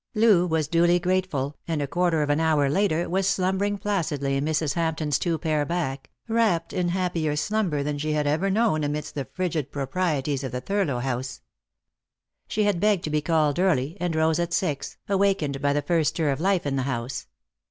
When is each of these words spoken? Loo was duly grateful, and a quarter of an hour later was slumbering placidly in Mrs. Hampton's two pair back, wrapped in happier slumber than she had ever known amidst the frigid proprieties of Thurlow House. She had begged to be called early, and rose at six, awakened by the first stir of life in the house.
Loo 0.15 0.47
was 0.47 0.67
duly 0.67 0.97
grateful, 0.97 1.59
and 1.67 1.79
a 1.79 1.85
quarter 1.85 2.23
of 2.23 2.31
an 2.31 2.39
hour 2.39 2.67
later 2.71 3.07
was 3.07 3.27
slumbering 3.29 3.77
placidly 3.77 4.35
in 4.35 4.43
Mrs. 4.43 4.73
Hampton's 4.73 5.19
two 5.19 5.37
pair 5.37 5.63
back, 5.63 6.09
wrapped 6.27 6.73
in 6.73 6.89
happier 6.89 7.35
slumber 7.35 7.83
than 7.83 7.99
she 7.99 8.13
had 8.13 8.25
ever 8.25 8.49
known 8.49 8.83
amidst 8.83 9.13
the 9.13 9.25
frigid 9.25 9.71
proprieties 9.71 10.43
of 10.43 10.53
Thurlow 10.53 11.01
House. 11.01 11.41
She 12.47 12.63
had 12.63 12.79
begged 12.79 13.03
to 13.03 13.11
be 13.11 13.21
called 13.21 13.59
early, 13.59 13.95
and 13.99 14.15
rose 14.15 14.39
at 14.39 14.53
six, 14.53 14.97
awakened 15.07 15.61
by 15.61 15.71
the 15.71 15.83
first 15.83 16.15
stir 16.15 16.31
of 16.31 16.39
life 16.41 16.65
in 16.65 16.77
the 16.77 16.81
house. 16.89 17.27